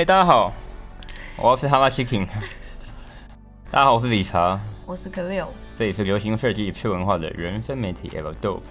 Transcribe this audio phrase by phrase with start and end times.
[0.00, 0.50] 嘿，大家好，
[1.36, 2.26] 我是 Hava Chicken。
[3.70, 8.62] 大家好，我是理查，我是 Kleo 这里是流行设计次文化的人生媒体 Ever Dope。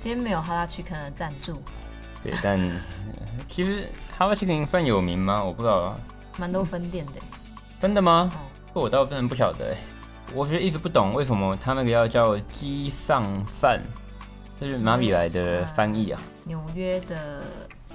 [0.00, 1.62] 今天没有 Hava Chicken 的赞助，
[2.24, 2.58] 对，但
[3.48, 5.40] 其实 Hava Chicken 算有名吗？
[5.44, 5.96] 我不知道，
[6.36, 7.12] 蛮多分店的，
[7.80, 8.28] 真的吗？
[8.74, 9.76] 这、嗯、我倒真的不晓得，
[10.34, 13.80] 我觉得一直不懂为什么他那个要叫鸡上饭，
[14.58, 16.20] 这是哪里来的翻译啊？
[16.44, 17.44] 纽约的。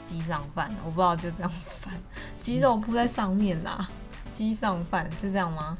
[0.08, 1.94] 鸡上饭，我不知道就这样饭，
[2.40, 3.88] 鸡肉铺在上面啦。
[4.32, 5.78] 鸡上饭是这样吗？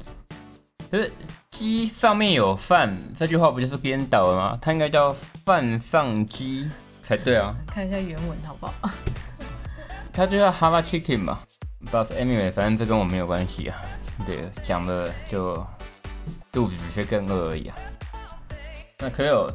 [0.92, 1.10] 就是
[1.50, 4.58] 鸡上面有饭，这句话不就是颠倒了吗？
[4.60, 6.70] 它应该叫饭上鸡
[7.02, 7.54] 才对啊。
[7.66, 8.90] 看一下原文好不好？
[10.12, 11.40] 它就叫 Hava Chicken 嘛。
[11.90, 13.76] But anyway，反正这跟我没有关系啊。
[14.26, 15.54] 对，讲了就
[16.52, 17.76] 肚子只是更饿而已啊。
[18.98, 19.50] 那可有，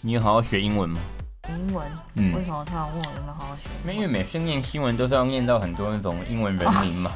[0.00, 1.00] 你有好好学英文吗？
[1.48, 3.92] 英文，嗯，为什么突然问我有没有好好学？
[3.92, 7.10] 因为每次念新闻都是要念到很多那种英文人名嘛。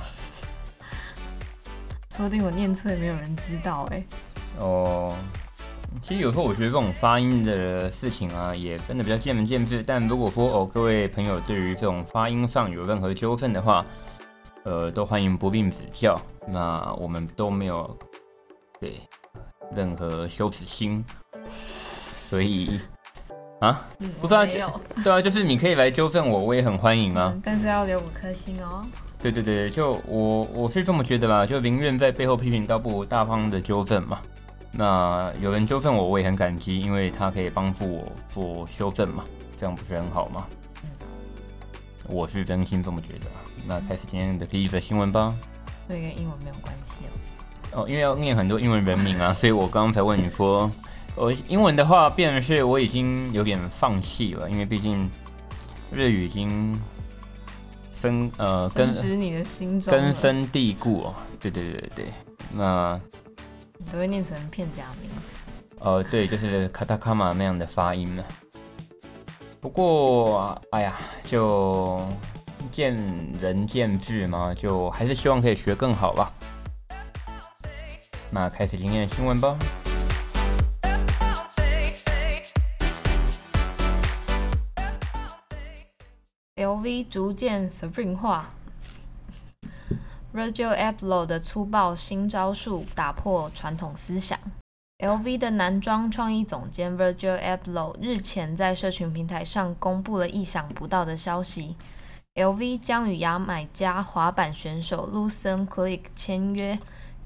[2.11, 4.03] 说不定我念错也，没有人知道哎。
[4.59, 5.15] 哦，
[6.03, 9.83] 其实有时候我觉得这种发音的事情啊，也真的比较见仁见智。
[9.87, 13.85] 但如果说哦，各位朋友对于这种发音上有任何纠纷的话，
[14.65, 16.21] 呃，都欢迎不吝指教。
[16.49, 17.97] 那我们都没有
[18.81, 19.01] 对
[19.75, 21.05] 任何羞耻心，
[21.49, 22.81] 所以。
[23.61, 24.61] 啊，嗯、不知道， 对
[25.11, 27.33] 啊，就是你可以来纠正我，我也很欢迎啊。
[27.35, 28.85] 嗯、但是要留五颗星哦。
[29.23, 34.21] 对对对，就我我是这么觉得吧，就宁愿在背后批评，倒不如大方的纠正嘛。
[34.73, 39.25] 那有人纠正我，我也很感激，因为他可以帮助我做修正嘛，
[39.59, 40.47] 这样不是很好吗？
[40.83, 40.91] 嗯、
[42.09, 43.27] 我是真心这么觉得。
[43.67, 45.35] 那开始今天的第一则新闻吧。
[45.89, 47.81] 这跟英文没有关系哦。
[47.81, 50.71] 哦，因为要念很多英文人名啊，所以我刚刚才问你说。
[51.17, 55.11] 我英文的话，变成是我已经有点放弃了，因为毕竟
[55.91, 56.79] 日语已经
[57.91, 61.15] 深呃根植你的心根深蒂固哦。
[61.41, 62.13] 对对对对，
[62.53, 63.01] 那
[63.79, 65.11] 你都会念成片假名。
[65.79, 68.25] 呃，对，就是卡塔卡玛那样的发音了。
[69.59, 71.99] 不过，哎呀，就
[72.71, 72.95] 见
[73.41, 76.31] 仁见智嘛，就还是希望可以学更好吧。
[78.31, 79.57] 那开始今天的新闻吧。
[87.09, 88.51] 逐渐 Supreme 化
[90.33, 94.39] ，Virgil a b l o 的粗暴新招数打破传统思想。
[94.99, 101.77] LV 的男装创意总监 Virgil a b l o 日前在社群平台上公布了意想不到的消息
[102.37, 106.79] ：LV 将与牙买加滑板选手 Lawson Click 签约。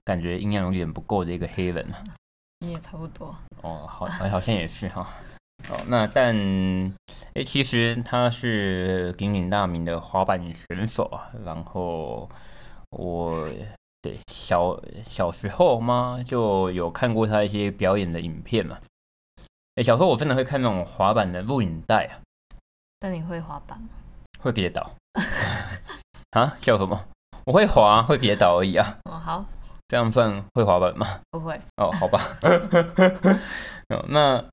[0.06, 2.04] 感觉营养有点不够的一个黑人啊。
[2.63, 5.06] 你也差不多哦，好，好像也是哈。
[5.69, 6.34] 哦，那但
[7.34, 11.29] 诶，其实他是鼎鼎大名的滑板选手啊。
[11.44, 12.29] 然后
[12.91, 13.47] 我
[14.02, 18.78] 对小小时候嘛，就有看过他一些表演的影片嘛。
[19.76, 22.20] 诶，小时候我真的会看那种滑板的录影带啊。
[22.99, 23.90] 但你会滑板吗？
[24.40, 24.90] 会跌倒。
[26.32, 26.55] 啊？
[26.61, 27.05] 叫什么？
[27.46, 28.97] 我会滑，会跌倒而已啊。
[29.03, 29.46] 哦，好。
[29.93, 31.19] 这样算会滑板吗？
[31.29, 32.19] 不会哦，好吧。
[33.93, 34.43] 哦，那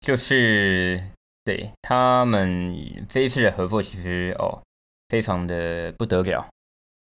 [0.00, 1.00] 就是
[1.44, 2.76] 对他们
[3.08, 4.60] 这一次的合作，其实哦，
[5.08, 6.44] 非常的不得了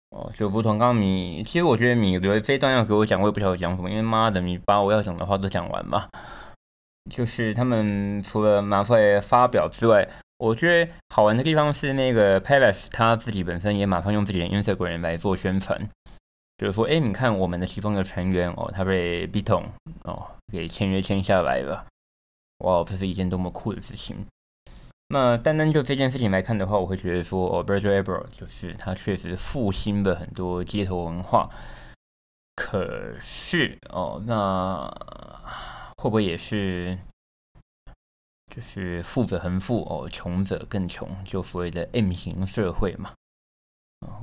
[0.09, 0.29] 哦。
[0.35, 6.09] 就不同刚刚你，其实我觉得你这一段要给我讲，我也不晓得讲什么，因为妈的，你把我要讲的话都讲完吧。
[7.09, 10.05] 就是他们除了拿出来发表之外，
[10.37, 15.79] 我觉得好玩的地方是那个 Palace 他自己本身也马上用自己的 Instagram 来做宣传。
[16.63, 19.65] 就是说，哎，你看我们的其中一个成员哦，他被 Bton
[20.05, 21.85] 哦给签约签下来了，
[22.59, 24.25] 哇，这是一件多么酷的事情。
[25.09, 31.49] 那单单就这件事情来看的话，我会觉得说，哦，Virgil Abloh 就是他确实复兴了很多街头文化。
[32.55, 34.89] 可是哦，那
[35.97, 36.97] 会不会也是
[38.55, 43.11] 就是富者恒富哦，穷者更穷，就所谓的 M 型社会嘛？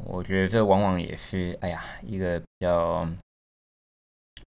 [0.05, 3.09] 我觉得这往往也是哎呀一个比较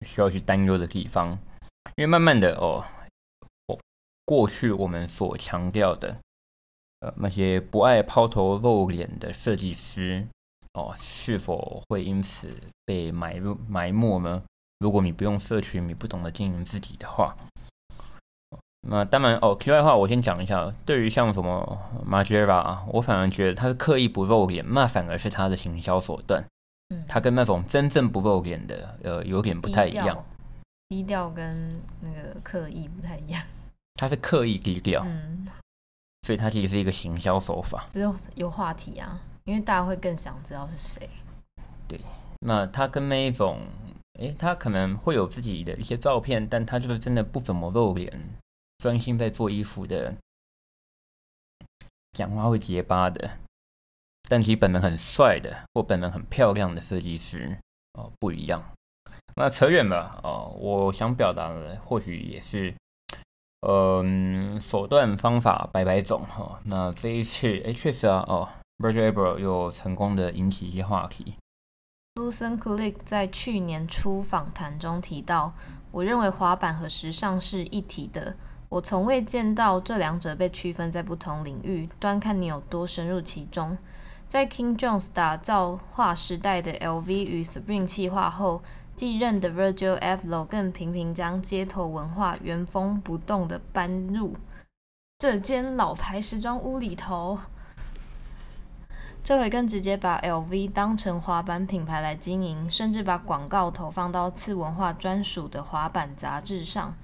[0.07, 1.39] 需要去担忧的地方，
[1.97, 2.85] 因为慢慢的哦，
[4.25, 6.17] 过去我们所强调的
[7.01, 10.27] 呃那些不爱抛头露脸的设计师。
[10.75, 12.49] 哦，是否会因此
[12.85, 14.41] 被埋入埋没呢？
[14.79, 17.37] 如果你不用社群，你不懂得经营自己的话，
[18.89, 19.55] 那当然哦。
[19.55, 21.79] 题外话，我先讲一下，对于像什么
[22.09, 26.45] Margiela，我反而觉得他是刻意不露脸，那反而是他的行销手段。
[26.89, 30.25] 嗯，他跟那种真正不露脸的，呃，有点不太一样。
[30.89, 33.43] 低调跟那个刻意不太一样。
[33.95, 35.47] 他是刻意低调，嗯，
[36.23, 37.85] 所以他其实是一个行销手法。
[37.89, 39.21] 只有有话题啊。
[39.45, 41.09] 因为大家会更想知道是谁。
[41.89, 41.99] 对，
[42.41, 43.59] 那他跟那一种，
[44.21, 48.13] 诶，他可能会有自己的一些照片，但他就是真的不怎么露脸，
[48.81, 50.15] 专心在做衣服的，
[52.13, 53.39] 讲话会结巴的，
[54.29, 57.59] 但其实本人很帅的或本人很漂亮的设计师
[57.93, 58.65] 哦，不一样。
[59.37, 62.75] 那扯远了哦，我想表达的或许也是，
[63.69, 66.59] 嗯，手段方法百百种哈、哦。
[66.65, 68.49] 那这一次，诶，确实啊，哦。
[68.79, 71.35] Virgil Abloh 又成功的引起一些话题。
[72.15, 75.53] Lawson Click 在去年初访谈中提到
[75.93, 78.39] ：“我认为滑板和时尚是一体的。
[78.71, 83.77] 我从未见到这两者被区分在不同领域，端看你有多深入其中。”
[84.29, 88.63] 在 King Jones 打造划时代的 LV 与 Spring 企划后，
[88.95, 94.37] 继任的 Virgil Abloh 更频频将街头文化原封不动地搬入
[95.19, 97.41] 这间老牌时装屋里头。
[99.25, 106.95] 这回更直接把 LV 当成滑板品牌来经营，甚至把广告投放到次文化专属的滑板杂志上。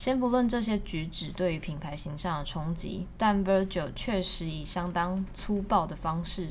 [0.00, 6.48] 先不论这些举止对于品牌形象的冲击，但 Virgil 确实以相当粗暴的方式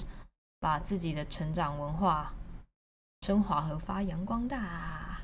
[0.60, 2.32] 把自己的成长文化
[3.22, 5.20] 升华和发扬光大。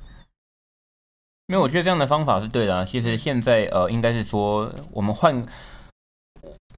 [1.46, 2.84] 因为我觉得这样的方法是对的啊。
[2.84, 5.46] 其实现在呃，应该是说我们换，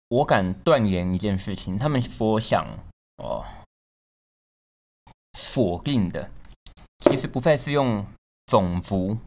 [0.09, 2.67] 我敢断言一件事情，他们所想。
[3.23, 3.43] 哦，
[5.39, 6.29] 否定的
[6.99, 8.05] 其实不再是用
[8.45, 9.17] 种族，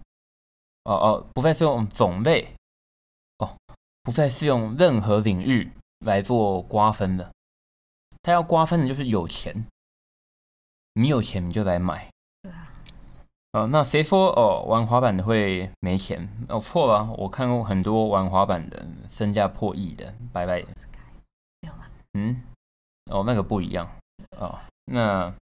[0.85, 2.55] 哦哦，不再是用种类，
[3.39, 3.57] 哦，
[4.03, 5.71] 不再是用任何领域
[6.07, 7.31] 来做瓜分的。
[8.23, 9.67] 他要瓜分的就是有钱，
[10.95, 12.09] 你有钱你就来买。
[12.43, 12.73] 对啊。
[13.53, 16.29] 哦，那谁说哦玩滑板的会没钱？
[16.49, 20.65] 哦，错了，我看过很多玩滑板的身价破亿的，拜拜。
[22.15, 22.43] 嗯。
[23.11, 23.91] 哦，那个不一样
[24.39, 25.35] 哦，那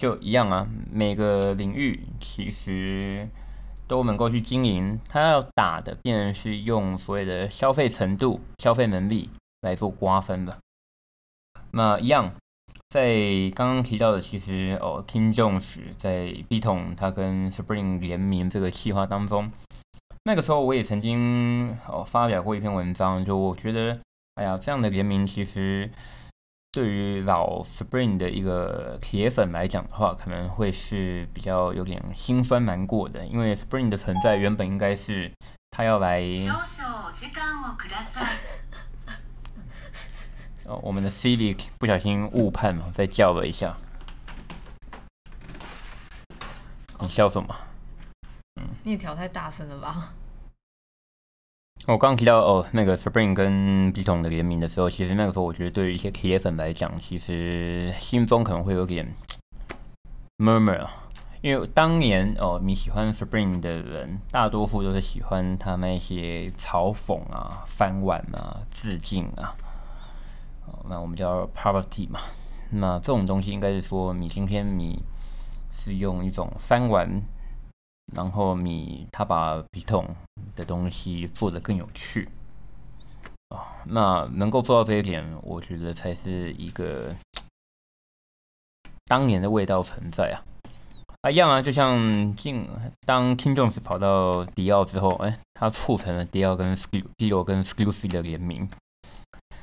[0.00, 0.66] 就一样啊。
[0.92, 3.28] 每个领域其实
[3.86, 9.30] 都能够去经营，他要打的，便是用所谓的消费程度、消费能力
[9.62, 10.56] 来做瓜分的。
[11.72, 12.32] 那一样，
[12.90, 13.14] 在
[13.54, 19.50] 刚刚提到的，其实哦听众时在 B 桶他跟 Spring 联名这个企划当中，
[20.24, 23.98] 那个时候我也曾经哦发表过一篇文章，就我觉得。
[24.36, 25.90] 哎呀，这样的联名其实
[26.76, 35.32] 对于老 Supreme 的一个铁粉来讲的话，可能会是比较有点心酸难过的，因为 Supreme 的存在原本应该是
[35.70, 36.20] 他要来。
[40.68, 43.74] 哦，我们的 Civic 不小心误判嘛，再叫了一下。
[47.00, 47.56] 你笑什么？
[48.60, 50.12] 嗯，你也调太大声了吧？
[51.88, 59.14] 我刚刚提到哦，那个 Spring 跟 B 桶的联名的时候，其实那个时候我觉得对于一些铁粉来讲，其实心中可能会有点
[60.38, 60.84] murmur，
[61.42, 69.54] 因为当年哦，你喜欢 Spring 的人，大多数都是喜欢他那些嘲讽啊、翻玩啊、致敬啊，
[70.90, 72.18] 那我们叫 parody 嘛，
[72.70, 75.04] 那这种东西应该是说，你今天你
[75.72, 77.22] 是用一种翻玩。
[78.14, 80.06] 然后你他把笔筒
[80.54, 82.28] 的东西做得更有趣
[83.48, 87.14] 啊，那能够做到这一点，我觉得才是一个
[89.06, 90.42] 当年的味道存在啊。
[91.22, 92.68] 啊，一样啊，就像进
[93.04, 98.68] 当 King Jones 跑到迪奥之后，哎，他促成了迪奥跟 Dior 跟 Stussy 的联名。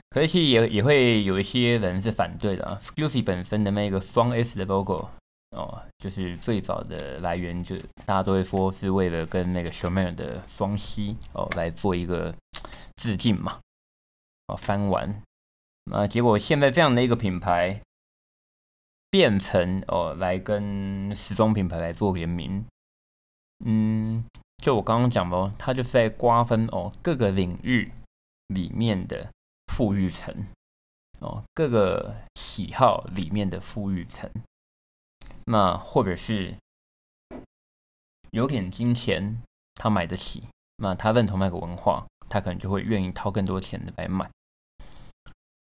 [0.09, 5.09] 可是也也会有一些人是反对的啊，Stussy 本身的那个双 S 的 logo。
[5.53, 12.33] 哦，就是最早的来源，就大家都会说是为了跟那个 Chanel 的双 C 哦来做一个
[12.95, 13.59] 致敬嘛。
[14.47, 15.21] 哦，翻完，
[15.85, 17.79] 那结果现在这样的一个品牌
[19.09, 22.65] 变成哦来跟时装品牌来做联名，
[23.63, 24.25] 嗯，
[24.57, 27.91] 就我刚刚讲的，它就是在瓜分哦各个领域
[28.47, 29.29] 里面的
[29.67, 30.47] 富裕层
[31.19, 34.29] 哦各个喜好里面的富裕层。
[35.45, 36.55] 那或者是
[38.31, 39.41] 有点金钱，
[39.75, 40.47] 他买得起，
[40.77, 44.29] 那他认同那个文化，他可能就会愿意掏更多钱的来买。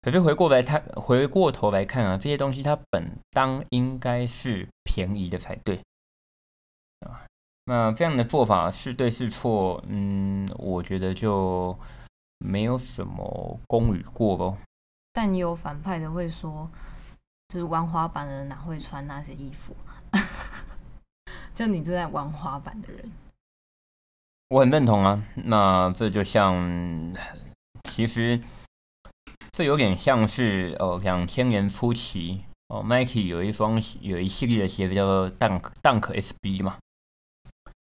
[0.02, 5.80] 可是回过来他回过头来看啊，这些东西它本当应该是便宜的才对
[7.00, 7.26] 啊。
[7.64, 9.82] 那这样的做法是对是错？
[9.86, 11.78] 嗯，我觉得就
[12.38, 14.56] 没有什么功与过喽。
[15.12, 16.70] 但也有反派的会说。
[17.48, 19.74] 就是玩滑板的人哪会穿那些衣服？
[21.54, 23.10] 就你正在玩滑板的人，
[24.50, 25.24] 我很认同啊。
[25.34, 26.54] 那这就像，
[27.84, 28.38] 其实
[29.50, 36.78] 这有点像是哦，两千年初期哦，Nike 有一双有一系列的鞋子叫做 Dunk Dunk SB 嘛，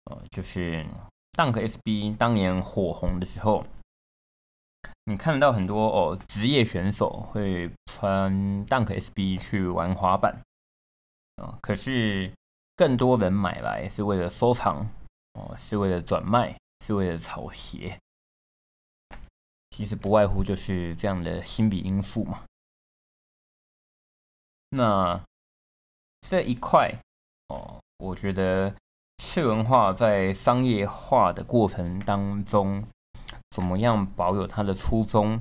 [0.05, 0.83] 哦，就是
[1.37, 3.63] Dunk SB 当年火红的时候。
[5.05, 8.31] 你看得到很多哦，职业选手会穿
[8.65, 10.41] Dunk SB 去玩滑板
[11.35, 12.31] 啊，可是
[12.77, 14.89] 更多人买来是为了收藏
[15.33, 17.99] 哦，是为了转卖，是为了炒鞋。
[19.71, 22.45] 其实不外乎就是这样的心理因素嘛。
[24.69, 25.21] 那
[26.21, 26.89] 这一块
[27.49, 28.73] 哦，我觉得
[29.17, 32.87] 次文化在商业化的过程当中。
[33.53, 35.39] 怎么样保有它的初衷？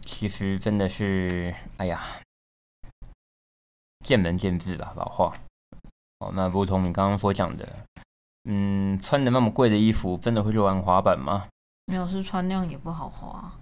[0.00, 2.00] 其实真的是，哎呀，
[4.04, 5.36] 见仁见智吧，老话。
[6.20, 7.68] 哦，那如同你刚刚所讲的，
[8.44, 11.48] 嗯，穿的那么贵的衣服，真的会去玩滑板吗？
[11.86, 13.52] 没有，是穿那样也不好滑。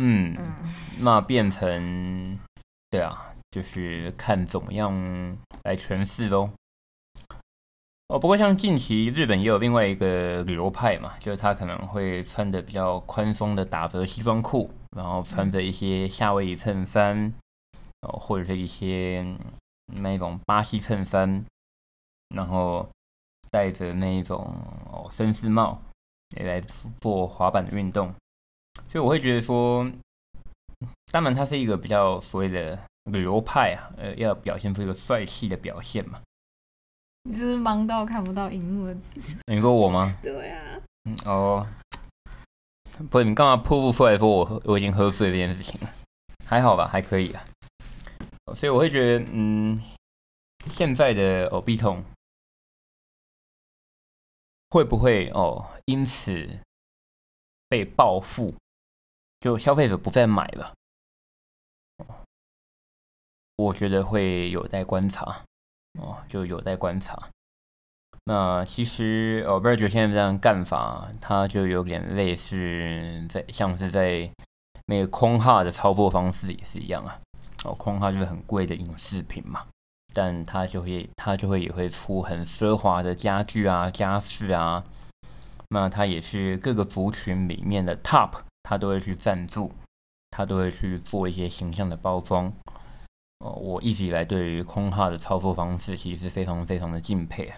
[0.00, 0.54] 嗯，嗯，
[1.02, 2.38] 那变成，
[2.88, 4.94] 对啊，就是看怎么样
[5.64, 6.50] 来诠释喽。
[8.08, 17.34] 哦，不过像近期日本也有另外一个流派嘛，就是他可能会穿的比较宽松的打折西装裤，然后穿着一些夏威夷衬衫，
[18.02, 19.26] 哦，或者是一些
[20.00, 21.44] 那一种巴西衬衫，
[22.28, 22.88] 然后
[23.50, 24.38] 戴着那一种
[24.88, 25.82] 哦绅士帽，
[26.36, 26.60] 也来
[27.00, 28.14] 做滑板的运动。
[28.86, 29.84] 所以我会觉得说，
[31.10, 32.78] 当然它是一个比较所谓的
[33.10, 36.20] 流派啊，呃，要表现出一个帅气的表现嘛。
[37.26, 39.36] 你是不是忙到看不到荧幕的字？
[39.46, 40.16] 你说我吗？
[40.22, 40.80] 对啊。
[41.04, 41.66] 嗯哦，
[43.10, 45.92] 不是你干嘛瀑布出来说我我已经喝醉这件事情了？
[46.46, 47.44] 还好吧，还可以啊。
[48.54, 49.80] 所以我会觉得，嗯，
[50.70, 52.04] 现在的耳鼻痛
[54.70, 56.60] 会不会哦因此
[57.68, 58.54] 被报复？
[59.40, 60.72] 就消费者不再买了？
[63.56, 65.44] 我觉得会有待观察。
[65.98, 67.18] 哦，就有待观察。
[68.24, 74.28] 那其实哦，Virgil 现在这样干法，它就有点类似在像是在
[74.86, 77.20] 那个空哈的操作方式也是一样啊。
[77.64, 79.66] 哦，空哈就是很贵的影视品嘛，
[80.12, 84.84] 但它就会它就会也会出很奢华的家具啊、家饰啊。
[85.68, 89.72] 那它也是各个族群里面的 Top，它都会去赞助，
[90.30, 92.52] 它都会去做一些形象的包装。
[93.38, 97.52] 哦，我一直以来对于空哈的操作方式其实是非常非常的敬佩。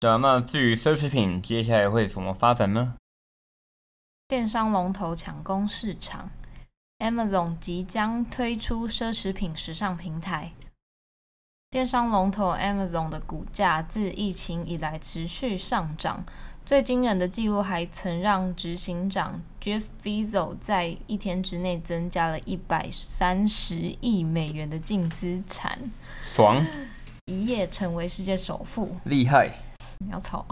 [0.00, 2.94] 啊，那至于奢侈品接下来会怎么发展呢？
[4.28, 6.30] 电商龙头抢攻市场
[6.98, 10.52] ，Amazon 即将推出奢侈品时尚平台。
[11.70, 16.24] 电商龙头 Amazon 的股价自疫情以来持续上涨。
[16.64, 25.78] 最惊人的记录还曾让执行长 Jeff Bezos 在一天之内增加了一百三十亿美元的净资产，
[26.32, 26.66] 爽！
[27.26, 29.52] 一夜成为世界首富，厉害！
[29.98, 30.46] 你要吵。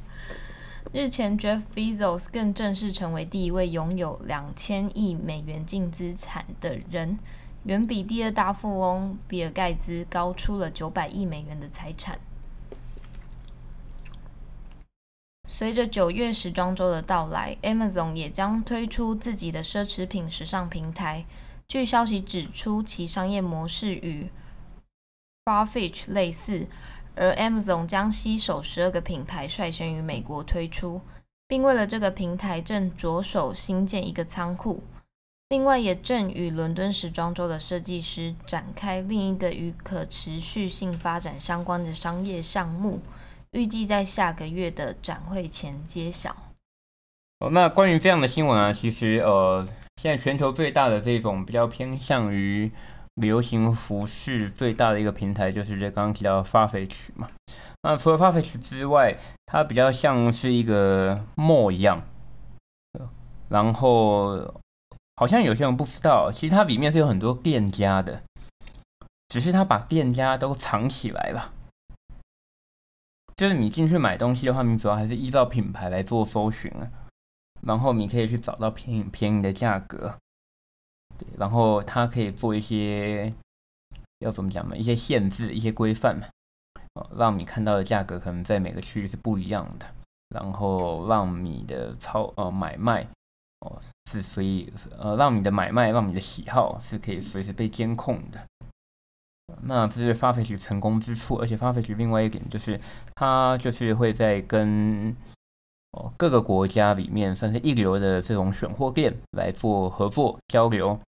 [0.92, 7.18] 日前，Jeff Bezos 更正式成为第一位拥有两千亿美元净资产的人，
[7.64, 12.18] 远比第二大富翁比尔盖茨高出了九百亿美元的财产。
[15.58, 21.24] 随着九月时装周的到来，Amazon 也将推出自己的奢侈品时尚平台。
[21.66, 24.28] 据消息指出，其商业模式与
[25.46, 26.66] Farfetch 类似，
[27.14, 31.00] 而 Amazon 将携手十二个品牌率先于美国推出，
[31.48, 34.82] 并为了这个平台正着手新建一个仓库。
[35.48, 43.00] 另外，也正与伦敦时装周的设计师展开另一个与可持续性发展相关的商业项目，
[43.56, 46.36] 预计在下个月的展会前揭晓。
[47.40, 49.66] 哦，那关于这样的新闻啊，其实呃，
[50.00, 52.70] 现在全球最大的这种比较偏向于
[53.14, 57.28] 流行服饰最大的一个平台，就是这刚刚提到的 Farfetch 嘛。
[57.82, 62.02] 那除了 Farfetch 之外，它比较像是一个 mall 一样，
[63.48, 64.54] 然后。
[65.18, 68.20] 好像有些人不知道，其实它里面是有很多店家的，
[69.28, 71.54] 只是他把店家都藏起来了。
[73.36, 76.90] 就是你进去买东西的话，你主要还是依照品牌来做搜寻啊，
[77.62, 80.18] 然后你可以去找到便宜便宜的价格，
[81.18, 83.32] 对，然后它可以做一些
[84.20, 84.76] 要怎么讲呢？
[84.76, 86.26] 一些限制、一些规范嘛，
[86.94, 89.86] 哦，让你看到的价格可能在每个区域是不一样的，
[90.30, 93.06] 然后让你的超呃买卖。
[93.60, 98.46] 哦，是随意呃，让你的买卖，让你的喜好是可以随时被监控的。
[99.66, 102.80] 那这是 Farfetch 成功之处，而且 Farfetch 另外一点就是，
[103.14, 105.14] 它就是会在跟
[105.92, 110.98] 哦各个国家里面算是一流的这种选货店来做合作交流，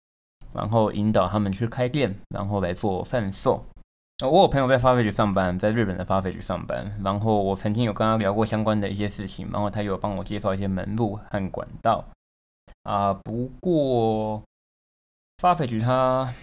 [0.53, 3.65] 然后引导他们去开店，然后来做贩售。
[4.21, 12.05] 我有朋友在 Farfetch 上班，在日本的 Farfetch 上班，然后我曾经有跟他聊过相关的一些事情，然后他有帮我介绍一些门路和管道。
[12.83, 14.43] 啊，不过
[15.41, 16.35] Farfetch 它，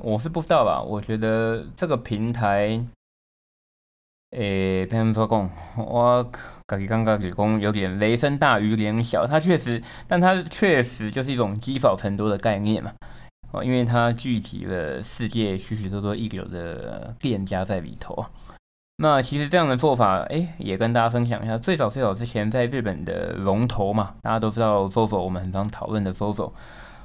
[0.00, 0.80] 我是不知道吧。
[0.80, 2.84] 我觉得这个平台，
[4.30, 6.22] 诶，别人说讲，我
[6.66, 6.86] 感觉
[7.18, 9.26] 就是讲有点雷声大雨点小。
[9.26, 12.92] 它确实，但它确实就是一种积少成多的概念嘛。
[13.52, 18.24] 哦，因为它聚集了世界许许多多一流的店家在里头。
[18.96, 21.58] 那其实这样的做法，哎，也跟大家分享一下。
[21.58, 26.52] 最早最早之前，在日本的龙头嘛，大家都知道 z o 我们很常讨论的 ZOZO，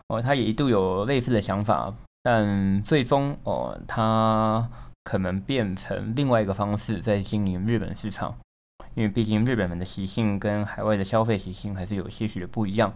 [0.07, 1.93] 哦，他也一度有类似的想法，
[2.29, 4.69] 但最终哦，他
[5.05, 8.37] 可能变成另外一个方式在经营日本市场，
[8.95, 12.93] 因为毕竟日本人的习性跟海外的消费习性还是有些许的不一样。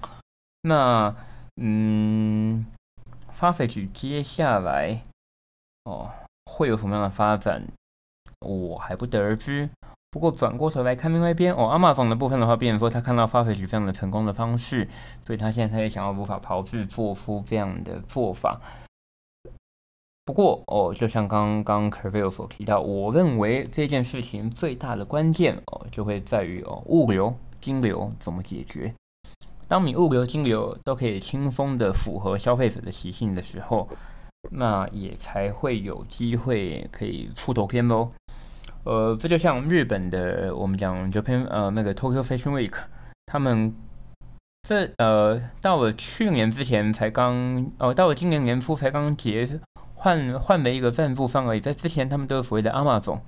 [0.63, 1.15] 那
[1.61, 2.65] 嗯
[3.33, 5.03] ，Farfetch 接下来
[5.85, 6.11] 哦
[6.51, 7.63] 会有什么样的发展？
[8.45, 9.69] 我还不得而知。
[10.11, 14.89] 不过转过头来看另外一边哦，Amazon 的部分的话，变成说他看到 Farfetch 这样的成功的方式，
[15.23, 18.59] 所以他现在他也想要如法炮制，做出这样的做法。
[20.31, 28.93] 不过哦，就像刚刚 Kervil 所提到，我认为这件事情最大的关键哦，就会在于哦，物流、金流怎么解决。
[29.67, 33.89] 当你物流、金流都可以轻松的符合消费者的习性的时候，
[34.51, 38.11] 那也才会有机会可以出头天喽。
[38.85, 42.77] 呃，这就像日本的，我们讲 Japan 呃那个 Tokyo Fashion Week，
[43.25, 43.75] 他们
[44.65, 49.45] 这呃到了去年之前才刚哦、到了今年年初才刚结
[50.01, 53.19] 换换了一个赞助商而已，在之前他们都是所谓的 Amazon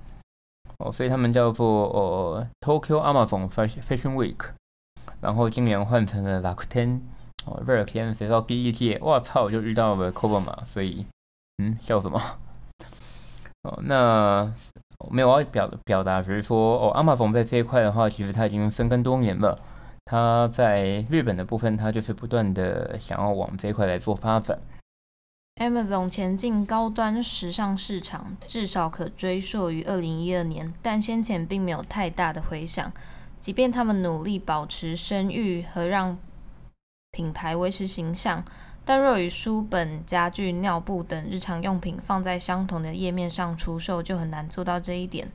[0.78, 4.38] 哦，所以他们叫做呃 Tokyo Amazon Fashion Week，
[5.20, 7.00] 然后今年换成了 Rakuten
[7.46, 11.06] 哦，Rakuten 谁知道第一届，我操，就遇到了 Kobama，所以
[11.58, 12.20] 嗯笑什么？
[13.62, 14.52] 哦，那。
[15.10, 19.58] 没有要表表达，只是说哦，Amazon 在这一块的话，其实它已经深耕多年了。
[20.06, 24.58] 它在日本的部分，它就是不断的想要往这一块来做发展。
[25.56, 32.92] Amazon 前进高端时尚市场，至少可追溯于二零一二年，但先前并没有太大的回响。
[33.38, 36.18] 即便他们努力保持声誉和让
[37.12, 38.44] 品牌维持形象。
[38.84, 45.30] 但若与书本、家具、尿布等日常用品放在相同的页面上出售，就很难做到这一点。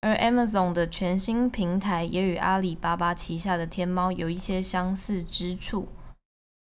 [0.00, 5.88] 而 Amazon 的全新平台也与阿里巴巴旗下的天猫有一些相似之处。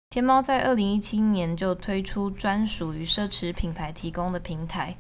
[0.10, 4.98] 天猫在二零一七年就推出专属于奢侈品牌提供的平台，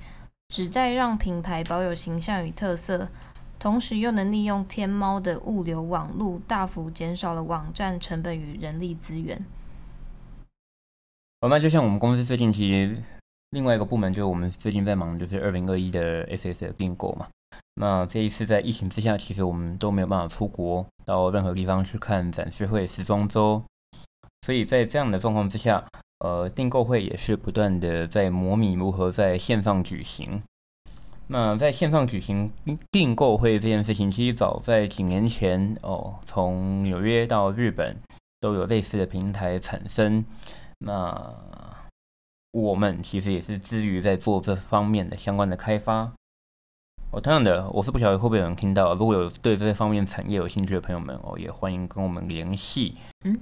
[0.49, 3.09] 旨在让品牌保有形象与特色，
[3.57, 9.43] 同时又能利用天猫的物流网路，大幅减少了网站成本与人力资源。
[11.41, 13.01] 那就像我们公司最近其实
[13.49, 17.27] 另外一个部门，就是我们最近在忙，就是二零二一的 SS 的订购嘛。
[17.81, 23.63] 那这一次在疫情之下，其实我们都没有办法出国到任何地方去看展示会、时装周，
[24.45, 25.83] 所以在这样的状况之下，
[26.19, 30.41] 呃，订购会也是不断的在模拟如何在线上举行。
[31.27, 32.51] 那在线上举行
[32.91, 37.95] 订购会这件事情，其实早在几年前哦，从纽约到日本
[38.39, 40.25] 都有类似的平台产生。
[40.79, 41.35] 那
[42.51, 46.11] 我们其实也是致力于在做这方面的相关的开发。
[47.11, 48.95] 哦，同样的，我是不晓得会不会有人听到。
[48.95, 52.95] 如果有对这方面产业有兴趣的朋友们，哦，也欢迎跟我们联系。
[53.25, 53.39] 嗯，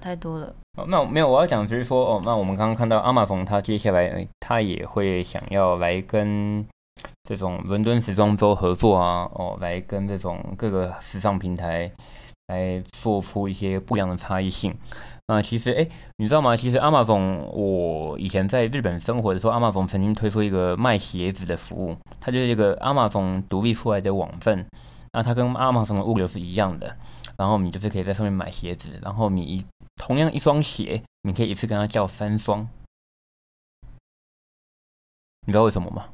[0.00, 0.52] 太多了。
[0.78, 6.64] 哦，那没有，我要讲就是说，哦，那我们刚刚看到阿玛缝，他接下来他也会想要来跟
[7.24, 11.90] 这种伦敦时装周合作啊，哦，来跟这种各个时尚平台
[12.48, 14.74] 来做出一些不一样的差异性。
[15.28, 15.86] 那其实，哎，
[16.16, 16.56] 你知道吗？
[16.56, 24.66] 其实 Amazon，我以前在日本生活的时候，Amazon 曾经推出一个卖鞋子的服务，它就是一个 Amazon 独立出来的网站。
[25.12, 26.96] 那它跟 Amazon 的物流是一样的，
[27.36, 29.64] 然后你就是可以在上面买鞋子，然后你一
[30.00, 32.66] 同样一双鞋，你可以一次跟他叫三双。
[35.46, 36.08] 你知道为什么吗？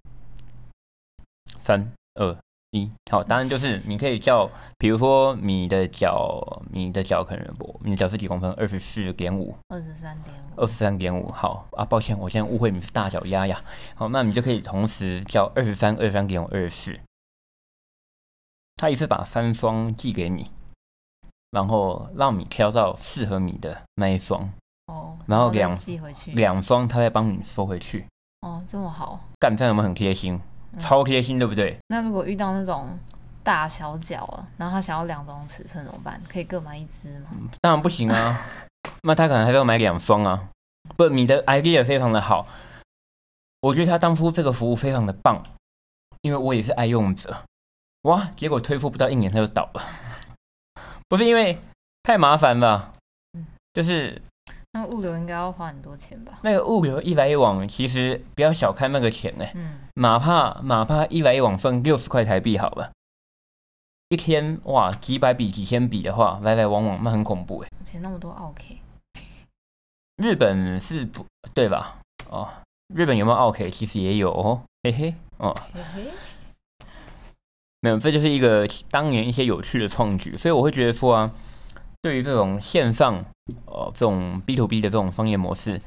[1.60, 2.36] 三二
[2.72, 2.90] 一。
[3.10, 8.50] 好，当然就是你可以叫，比如说你的脚，你的脚可能不，你的脚是几公分？
[8.54, 11.28] 二十四点五，二十三点五，二十三点五。
[11.28, 13.62] 好啊，抱歉，我现在误会你是大脚丫呀。
[13.94, 17.00] 好，那你就可以同时叫二十三、二十三点五、二十四，
[18.76, 20.50] 他一次把三双寄给你，
[21.50, 24.50] 然后让你挑到适合你的那一双。
[24.86, 28.06] 哦，然后两寄回去，两双他再帮你收回去。
[28.42, 30.40] 哦，这么好，干这样有没有很贴心？
[30.78, 31.76] 超贴心，对不对？
[31.88, 32.86] 那如果遇到那种
[33.42, 36.20] 大小脚啊，然后他想要两种尺寸怎么办？
[36.28, 37.30] 可以各买一只吗？
[37.60, 38.40] 当然不行啊，
[39.02, 40.48] 那他可能还是要买两双啊。
[40.96, 42.46] 不，你的 idea 非常的好，
[43.60, 45.42] 我觉得他当初这个服务非常的棒，
[46.20, 47.42] 因为我也是爱用者。
[48.02, 49.82] 哇，结果推出不到一年他就倒了，
[51.08, 51.58] 不是因为
[52.02, 52.92] 太麻烦吧，
[53.72, 54.20] 就是。
[54.72, 56.38] 那物流应该要花很多钱吧？
[56.42, 59.52] 那个物流一来一往，其实不要小看那个钱哎、欸。
[59.54, 59.78] 嗯。
[59.94, 62.92] 哪怕哪怕一来一往算六十块台币好了，
[64.10, 67.72] 一天哇几百笔几千笔的话，来来往往那很恐怖哎、欸。
[67.80, 68.78] 而且那么多奥 K，。
[70.16, 71.98] 日本是不对吧？
[72.28, 72.46] 哦，
[72.94, 73.70] 日本有没有奥 K？？
[73.70, 75.56] 其实也有哦，嘿嘿哦。
[75.72, 76.02] 嘿嘿。
[77.86, 81.30] 没有，这就是一个当年一些有趣的创举，所以我会觉得说啊。
[82.02, 83.24] 对于这种线上，
[83.64, 85.80] 呃，这种 B to B 的这种商业模式，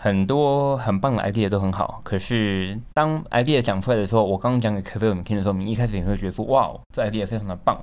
[0.00, 2.02] 很多很棒的 idea 都很好。
[2.04, 7.80] 可是当 idea 讲出来的时候，我刚刚讲给 Kevin 听的时候，你一开始你会觉得说，哇，这 idea 非常的棒。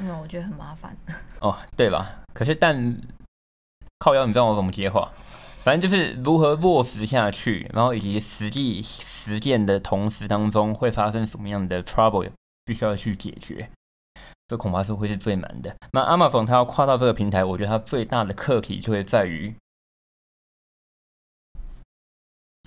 [0.00, 0.96] 嗯，我觉得很麻烦。
[1.40, 2.22] 哦，对吧？
[2.34, 2.96] 可是但
[4.00, 5.08] 靠腰，你知道我怎么接话？
[5.66, 12.30] 反正就是如何落实下去，然后以及实际实践的同时当中会发生什么样的 trouble，
[12.64, 13.68] 必须要去解决。
[14.46, 15.76] 这恐怕是会是最难的。
[15.90, 19.52] 那 Amazon 它要跨到这个平台，我觉得它最大的课题就会在于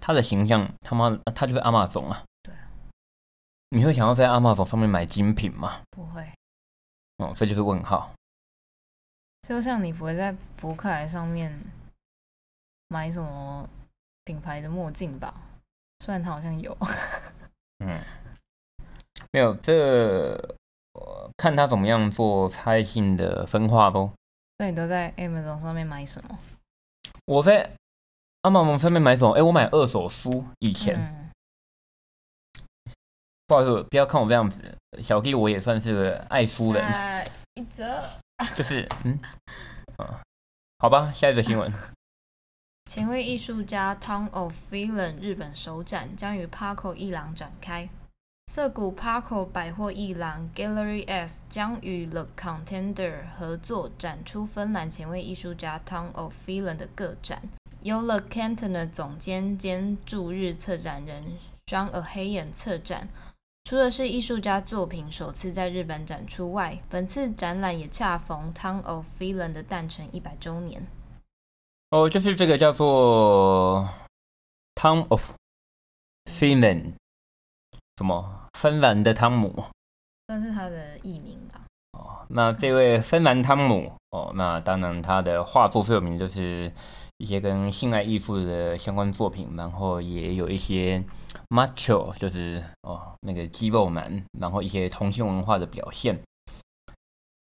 [0.01, 0.69] 它的形象。
[0.81, 2.25] 他妈，它就是 Amazon 啊。
[2.43, 2.67] 对啊。
[3.69, 5.79] 你会想要在 Amazon 上面买精品吗？
[5.91, 6.29] 不会。
[7.19, 8.12] 哦，这就是问号。
[9.47, 11.57] 就像你不会在博客来上面
[12.89, 13.67] 买什么
[14.25, 15.34] 品牌的墨镜吧？
[16.06, 16.78] 虽然他好像有。
[17.80, 17.99] 嗯。
[19.32, 20.56] 没有这。
[21.38, 24.12] 看他怎么样做差异性的分化喽。
[24.58, 26.38] 那你都在 Amazon 上面买什么？
[27.25, 27.71] 我在
[28.41, 29.32] Amazon 上面买什么？
[29.38, 30.43] 哎，我买二手书。
[30.60, 31.32] 以前，嗯、
[33.47, 34.60] 不好意思，不要看我这样子，
[35.02, 36.84] 小弟我也算是个爱书人。
[36.84, 37.23] 啊、
[37.54, 38.04] 一则
[38.58, 39.17] 就是嗯，
[39.95, 40.21] 啊，
[40.80, 41.71] 好吧，下一个新闻。
[42.89, 47.88] 前卫艺术家 Town of Finland 日本首展将与 PARCO 一郎展开。
[48.47, 57.43] 涩谷 PARCO 百货一郎 Gallery S 将与 The Contender 合作展出芬兰前卫艺术家 Town of Finland 的个展，
[57.84, 61.23] 由 The Contender 总监兼驻日策展人
[61.67, 63.08] Jean Ahayan 策展。
[63.65, 70.88] 除了是艺术家作品首次在日本展出外，本次展览也恰逢 Town of Finland 的诞辰一百周年。
[71.91, 73.88] 哦，就是这个叫做
[74.75, 75.32] Town of
[76.25, 76.93] Finland。
[77.97, 78.47] 什么？
[78.54, 79.63] 芬兰的汤姆，
[80.28, 81.62] 这是他的艺名吧？
[81.93, 86.71] 哦，那这位芬兰汤姆，哦，那当然他的画作最有名就是
[87.17, 91.04] 一些跟性爱艺术的相关作品，然后也有一些
[91.49, 96.19] macho，就是哦那个肌肉男，然后一些同性文化的表现。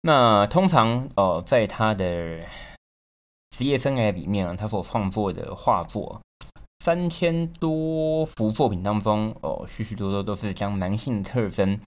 [0.02, 2.44] 那通常哦，在他的
[3.58, 6.20] 职业生涯里面，他所创作的画作。
[6.84, 11.80] 三千多幅作品当中，哦，许许多多都是将男性特征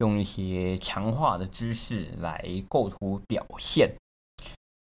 [0.00, 3.90] 用一些强化的姿势来构图表现。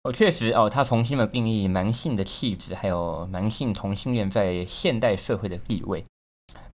[0.03, 6.05] 哦，确实哦，他重新的定义男性的气质，还有男性同性恋在现代社会的地位。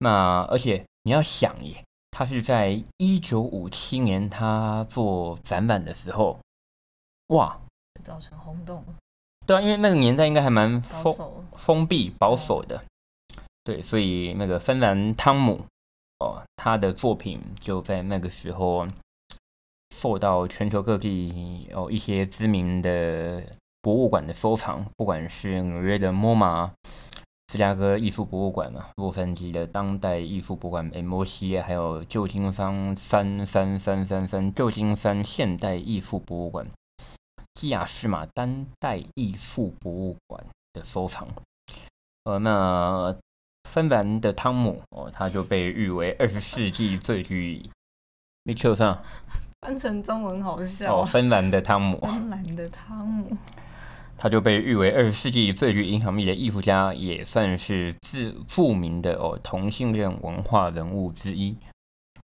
[0.00, 6.36] 那而且你要想耶，他是在一九五七年他做展览的时候，
[7.28, 7.56] 哇，
[8.02, 8.84] 造成轰动。
[9.46, 11.14] 对啊，因为那个年代应该还蛮封
[11.56, 12.82] 封闭保守的，
[13.62, 15.64] 对，所以那个芬兰汤姆
[16.18, 18.86] 哦，他的作品就在那个时候
[19.94, 23.42] 受到全球各地哦一些知名的
[23.80, 26.70] 博物馆的收藏，不管是纽约的 MoMA、
[27.46, 36.66] 芝加哥艺术博物馆啊，洛杉矶的当代艺术博物馆 MOC，还有旧金山三三三三三旧金山现代艺术博物馆、
[37.56, 41.26] 基亚士马当代艺术博物馆的收藏。
[42.24, 43.16] 呃，那
[43.70, 47.68] 芬兰的汤姆哦，他就被誉为二十世纪最具。
[48.44, 49.02] 没错上。
[49.62, 53.36] 翻成中文好笑哦，芬兰的汤姆，芬兰的汤姆，
[54.16, 61.56] 他就被誉为二十世纪最具影响力的艺术家，也算是自著名的哦同性恋文化人物之一。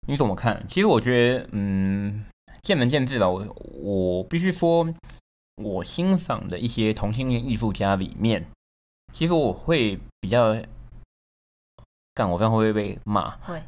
[0.07, 0.65] 你怎么看？
[0.67, 2.25] 其实我觉得，嗯，
[2.61, 3.29] 见仁见智吧。
[3.29, 3.45] 我
[3.81, 4.87] 我必须说，
[5.55, 8.45] 我欣赏的一些同性恋艺术家里面，
[9.13, 10.55] 其实我会比较，
[12.13, 13.31] 干我这样会不会被骂？
[13.37, 13.61] 会。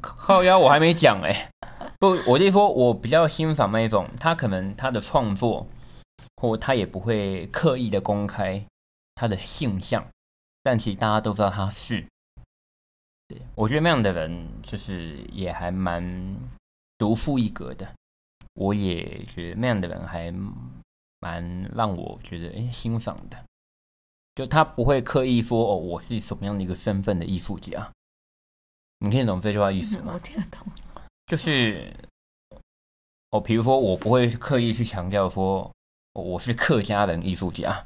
[0.00, 1.50] 靠腰，我还没讲哎。
[1.98, 5.66] 不，我就说，我比较欣赏那一种，他可能他的创作，
[6.36, 8.64] 或他也不会刻意的公开
[9.16, 10.06] 他的性向，
[10.62, 12.06] 但其实大家都知道他是。
[13.26, 16.36] 对，我觉得那样的人就是也还蛮
[16.98, 17.88] 独树一格的。
[18.54, 20.32] 我也觉得那样的人还
[21.20, 23.36] 蛮让我觉得哎欣赏的，
[24.34, 27.90] 就他不会刻意说哦，我是什么样的一个身份的艺术家。
[28.98, 30.12] 你听得懂这句话意思吗？
[30.14, 30.66] 我听得懂。
[31.26, 31.92] 就是，
[33.30, 35.70] 哦，比如说，我不会刻意去强调说，
[36.12, 37.84] 我是客家人艺术家。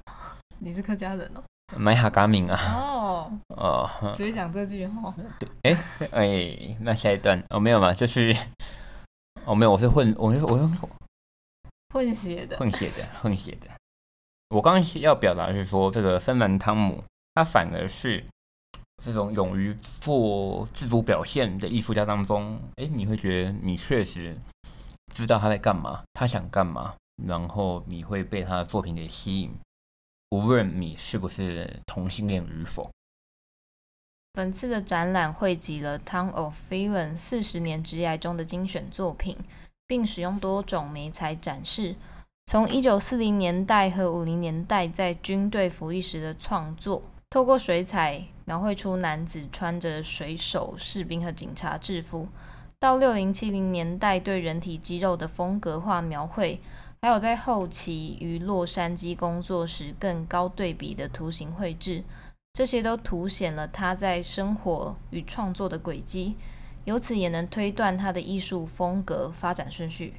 [0.59, 1.42] 你是客家人哦？
[1.76, 2.57] 买哈嘎敏啊？
[2.74, 5.14] 哦，哦，直接讲这句话。
[5.38, 5.79] 对，哎
[6.12, 8.37] 哎，那下一段哦，没有嘛，就是，
[9.44, 10.64] 哦，没有，我是混，我是我是
[11.92, 13.70] 混血的，混血的，混血的。
[14.49, 18.25] 我刚刚要表达的是说，这个芬兰汤姆，他反而是。
[19.05, 24.35] 这种勇于做自主表现的艺术家当中，哎，你会觉得你确实
[25.12, 29.53] 知道他在干嘛，他想干嘛，然后你会被他的作品给吸引，
[30.31, 32.90] 无论你是不是同性恋与否。
[34.37, 39.35] 本次的展览汇集了 Tom of Finland 四十年职涯中的精选作品，
[39.87, 41.94] 并使用多种媒材展示，
[42.44, 47.03] 从一九四零年代和五零年代在军队服役时的创作。
[47.31, 52.29] 透过水彩描绘出男子穿着水手、士兵和警察制服，
[52.79, 56.61] 到六零七零年代对人体肌肉的风格化描绘，
[57.01, 62.05] 还有在后期于洛杉矶工作时更高对比的图形绘制，
[62.56, 66.38] 这些都凸显了他在生活与创作的轨迹，
[66.86, 70.14] 由此也能推断他的艺术风格发展顺序。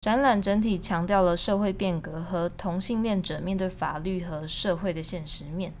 [0.00, 5.74] 展览整体强调了社会变革和同性恋者面对法律和社会的现实面。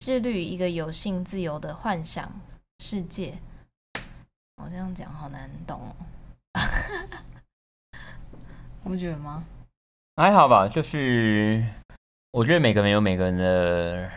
[0.00, 2.40] 致力于一个有性自由的幻想
[2.80, 3.38] 世界。
[4.56, 5.94] 我这样讲好难懂哦，
[8.82, 9.44] 你不觉得吗？
[10.16, 11.64] 还好吧，就是
[12.34, 14.10] 我觉得每个人有每个人的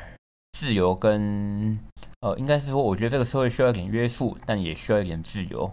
[0.53, 1.77] 自由跟
[2.21, 5.71] 呃，应该是说，我觉得这个社会需要一点约束，但也需要一点自由。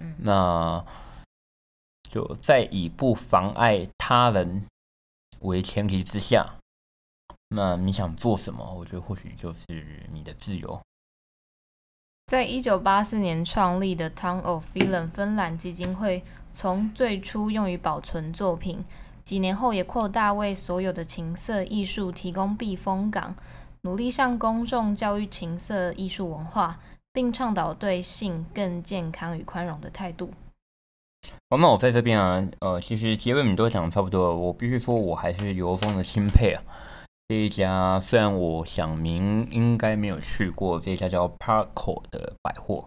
[0.00, 0.82] 嗯，那
[2.10, 4.64] 就在以不妨碍他人
[5.40, 6.54] 为前提之下。
[7.50, 8.64] 那你想做什么？
[8.72, 10.80] 我觉得或许就是你的自由。
[12.28, 18.82] 在一九八四年创立的 Town of Finland 芬兰基金会，从最初用于保存作品，
[19.24, 23.34] 几年后也扩大为所有的情色艺术提供避风港，
[23.82, 26.78] 努力向公众教育情色艺术文化，
[27.12, 30.30] 并倡导对性更健康与宽容的态度。
[31.48, 36.62] 哦，那我在这边啊，呃，其实结尾你都讲的差不多了，我必须说我还是由衷的钦佩啊。
[37.28, 42.86] 这一家虽然我想明应该没有去过，这一家叫 Parko 的百货，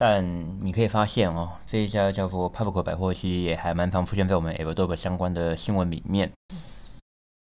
[0.00, 0.24] 但
[0.64, 6.32] 你可以发现哦，这一家叫做 Pavko 百货，其实也还蛮常出现在我们 AirDrop 相关的新闻里面。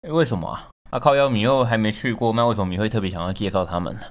[0.07, 0.69] 为什么啊？
[0.91, 4.01] 啊靠腰，你又还没去过，那为什么你会特别想要介绍他们呢？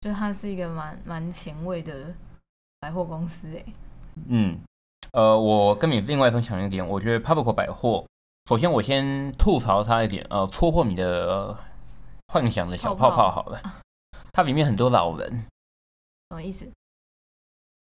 [0.00, 2.12] 就它是一个蛮蛮前卫的
[2.80, 3.64] 百货公司诶。
[4.26, 4.58] 嗯，
[5.12, 8.04] 呃，我跟你另外分享一点，我觉得 Pavko 百货。
[8.46, 11.56] 首先，我先吐槽它一点，呃，戳破你的
[12.26, 13.62] 幻想的小泡泡好了。
[14.32, 15.30] 它里面很多老人，
[16.30, 16.68] 什么意思？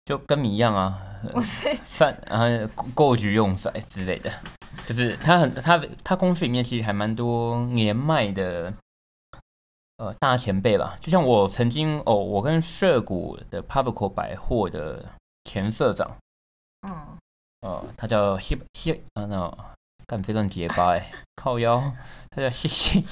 [0.07, 0.99] 就跟你一样啊，
[1.43, 2.47] 散然后
[2.95, 4.33] 购橘用色之类的，
[4.87, 8.73] 就是他很他他公司里面其实还蛮多年迈的
[9.99, 10.97] 呃大前辈吧。
[11.03, 15.05] 就像我曾经哦，我跟涩谷的 Pavco 百货的
[15.45, 16.17] 前社长，
[16.89, 17.19] 嗯，
[17.61, 19.53] 呃，他叫西西啊那。
[20.09, 21.83] 干这段结巴哎，靠腰，
[22.31, 23.03] 他叫西西，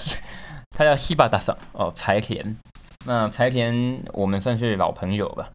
[0.71, 2.57] 他叫西巴大桑哦，柴田。
[3.05, 5.51] 那柴田我们算是老朋友吧。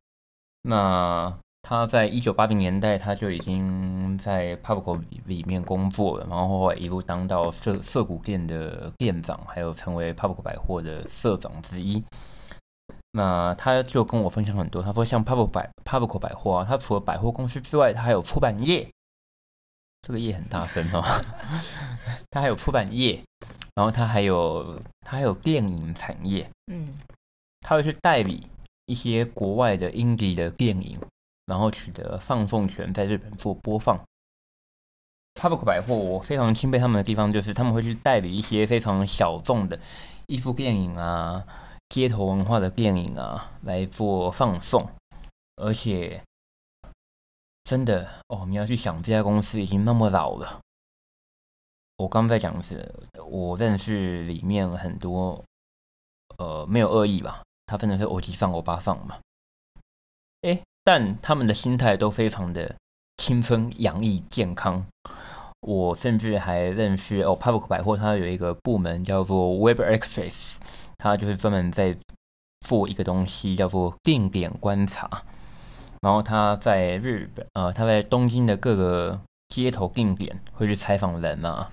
[0.69, 12.03] 那他在一九八零年代他就已经在 Pubco 里面工作了，然后后来一路当到涩涩谷店的店长，还有成为 Pubco 百货的社长之一。
[13.13, 18.87] 那他就跟我分享很多，他说像 Pubco 百 Pubco 百货啊，他除了百货公司之外，他还有出版业，
[20.03, 21.03] 这个业很大声哦，
[22.29, 23.23] 他还有出版业，
[23.73, 26.93] 然后他还有他还有电影产业，嗯，
[27.61, 28.45] 他会去代理
[28.89, 30.99] 一些国外的 indie 的电影。
[31.45, 33.99] 然后取得放送权，在日本做播放。
[35.33, 39.79] Public 百货，我非常钦佩他们的地方，就是他们会去代理一些非常小众的
[40.27, 41.43] 艺术电影啊、
[41.89, 44.91] 街头文化的电影啊来做放送。
[45.55, 46.21] 而且，
[47.63, 50.59] 真的哦，你要去想，这家公司已经那么老了。
[51.97, 52.93] 我刚在讲的是，
[53.27, 55.43] 我认识里面很多，
[56.37, 57.41] 呃，没有恶意吧？
[57.69, 59.17] 他真的是欧吉桑、欧巴桑嘛？
[60.41, 60.61] 诶。
[60.83, 62.73] 但他们的心态都非常的
[63.17, 64.83] 青春洋溢、健康。
[65.61, 70.57] 我甚至还认识哦，Public 百货它有一个部门叫做 Web Access，
[70.97, 71.95] 它就是专门在
[72.65, 75.07] 做一个东西叫做定点观察。
[76.01, 81.69] 然后他在日本，呃，他在东京的各个街头定点会去采访人嘛。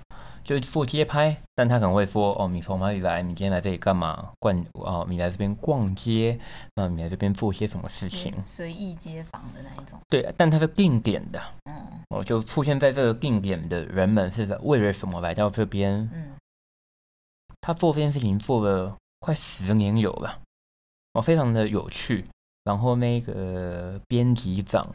[0.46, 3.20] 就做街拍，但他可能会说：“哦，你从哪里来？
[3.20, 4.30] 你今天来这里干嘛？
[4.38, 6.38] 逛哦，你来这边逛街，
[6.76, 8.32] 那你来这边做些什么事情？
[8.46, 11.74] 随意街访的那一种。”对，但他是定点的，嗯，
[12.10, 16.08] 哦，就出现在这个定点的人们是为了什么来到这边？
[16.14, 16.36] 嗯，
[17.60, 20.38] 他做这件事情做了快十年有了，
[21.14, 22.24] 哦，非常的有趣。
[22.62, 24.94] 然后那个编辑长，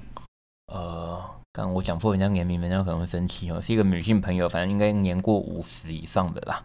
[0.67, 1.40] 呃。
[1.53, 3.59] 刚我讲错人家年龄，人家可能会生气哦。
[3.59, 6.63] 是一个女性朋友，反正应该年过五十以上的啦。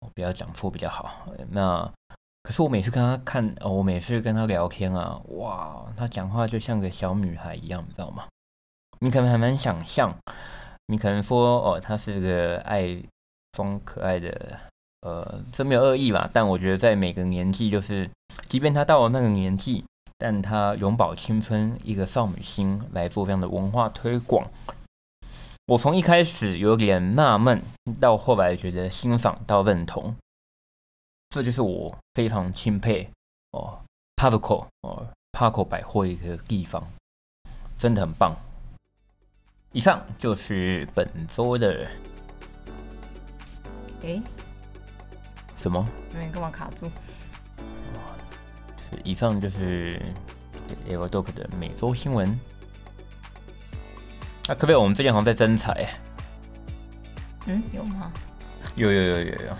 [0.00, 1.26] 我不要讲错比较好。
[1.50, 1.88] 那
[2.42, 8.24] 可是我每次跟她看，哦，我每次跟她聊天啊，哇，她讲话就像个小女孩一样，你知道吗？
[8.98, 10.12] 你可能还蛮想象，
[10.86, 13.00] 你可能说哦，她是个爱
[13.52, 14.58] 装可爱的，
[15.02, 16.28] 呃，这没有恶意吧？
[16.32, 18.10] 但我觉得在每个年纪，就是
[18.48, 19.84] 即便她到了那个年纪。
[20.18, 24.50] 但他永葆青春，一个少女心来做这样的文化推广。
[25.66, 27.60] 我从一开始有点纳闷，
[28.00, 30.14] 到后来觉得欣赏到认同，
[31.30, 33.10] 这就是我非常钦佩
[33.50, 33.80] 哦
[34.16, 36.82] ，Pubco 哦 p a r c o 百货一个地方，
[37.76, 38.34] 真的很棒。
[39.72, 41.86] 以上就是本周的。
[44.02, 44.22] 诶，
[45.56, 45.86] 什么？
[46.14, 46.88] 你干嘛卡住？
[49.04, 50.00] 以上就是
[50.88, 52.38] AirDrop 的每周新闻。
[54.48, 54.74] 那、啊、可不可以？
[54.76, 55.88] 我们最近好像在征彩。
[57.46, 58.12] 嗯，有吗？
[58.74, 59.56] 有有有有有。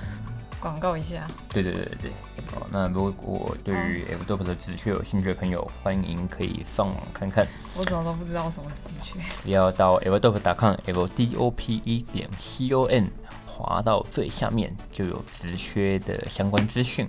[0.60, 1.26] 广告一下。
[1.50, 2.12] 对对对对。
[2.52, 7.46] 好，那如果对于 AirDrop 的职缺有兴趣的朋友，欢迎可以上网看看。
[7.76, 9.20] 我怎么都不知道什么职缺。
[9.42, 13.06] 只要到 AirDrop.com，L D O P E 点 C O M，
[13.46, 17.08] 滑到最下面就有职缺的相关资讯。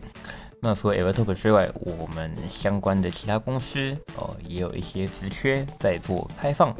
[0.59, 6.75] 那除了 Evertop 之外，我们相关的其他公司哦，也有一些职缺在做开放。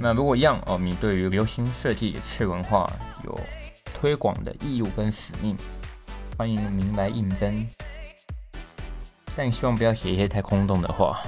[0.00, 2.90] 那如果一样哦，你对于流行设计、次文化
[3.24, 3.40] 有
[4.00, 5.56] 推广的义务跟使命，
[6.38, 7.66] 欢迎您来应征。
[9.36, 11.20] 但希望不要写一些太空洞的话。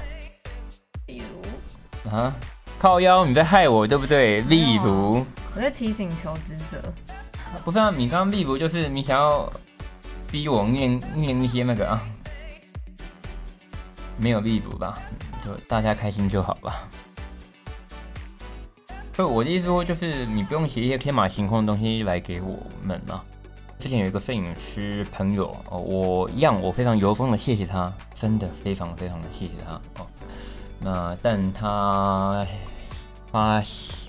[1.06, 2.34] 例如啊，
[2.78, 4.40] 靠腰，你在害我对不对？
[4.42, 6.82] 例如，啊、我在提醒求职者。
[7.62, 9.52] 不是啊，你刚刚例如就是你想要。
[10.30, 12.00] 逼我念念一些那个啊，
[14.16, 14.98] 没有例如吧，
[15.44, 16.88] 就大家开心就好吧。
[19.12, 23.22] 就我的意思说，就是你不用写一些天马行空的东西来给我们啊。
[23.78, 30.06] 之前有一个摄影师朋友哦，我一样，我非常由衷的谢谢他，真的非常非常的谢谢他哦。
[30.78, 32.46] 那但他
[33.30, 33.60] 发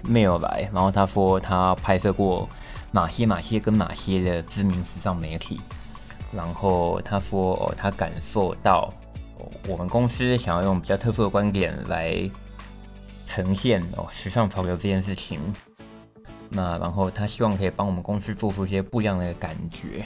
[0.04, 2.48] mail 来，然后他说他拍摄过
[2.92, 5.60] 哪些哪些跟哪些的知名时尚媒体。
[6.34, 8.88] 然后他说：“哦，他感受到
[9.68, 12.30] 我们公司想要用比较特殊的观点来
[13.28, 15.40] 呈现哦时尚潮流这件事情。
[16.50, 20.06] 那然后他希望可以帮我们公司做出一些不一样的感觉。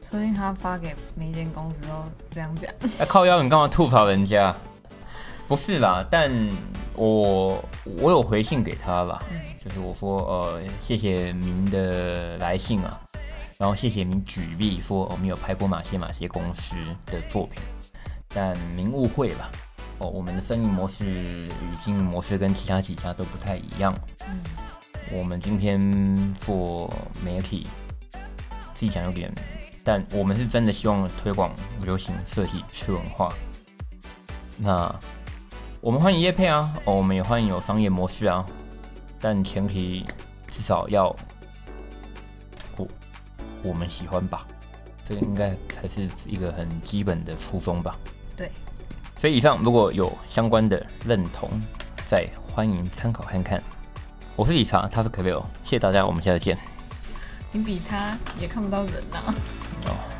[0.00, 1.88] 所以他发给每一间公司都
[2.30, 2.70] 这样讲。
[3.00, 4.54] 啊，靠腰，你干嘛吐槽人家？
[5.48, 6.30] 不是啦，但
[6.94, 7.62] 我
[7.98, 9.22] 我有回信给他吧。”
[9.64, 13.00] 就是我说，呃，谢谢您的来信啊，
[13.58, 16.76] 然后谢谢您举例说我们有拍过哪些哪些公司
[17.06, 17.60] 的作品，
[18.28, 19.50] 但您误会了，
[19.98, 21.48] 哦，我们的生意模式与
[21.84, 23.92] 经营模式跟其他几家都不太一样。
[24.28, 24.40] 嗯，
[25.10, 26.92] 我们今天做
[27.24, 27.66] 媒体，
[28.74, 29.32] 自己讲有点，
[29.82, 33.32] 但我们是真的希望推广流行设计、吃文化。
[34.58, 34.94] 那
[35.86, 38.44] 我们欢迎业配啊，哦，我们也欢迎有商业模式啊，
[39.20, 40.04] 但前提
[40.48, 41.14] 至少要
[42.76, 42.88] 我
[43.62, 44.44] 我们喜欢吧，
[45.08, 47.96] 这个应该才是一个很基本的初衷吧。
[48.36, 48.50] 对，
[49.16, 51.48] 所以以上如果有相关的认同，
[52.10, 53.62] 再欢迎参考看看。
[54.34, 56.58] 我是理查，他是可乐，谢谢大家，我们下次见。
[57.52, 59.34] 你比他也看不到人呐、啊。
[59.86, 60.15] 哦。